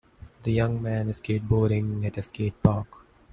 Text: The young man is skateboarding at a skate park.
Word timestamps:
The 0.41 0.51
young 0.51 0.81
man 0.81 1.09
is 1.09 1.21
skateboarding 1.21 2.07
at 2.07 2.17
a 2.17 2.23
skate 2.23 2.63
park. 2.63 2.87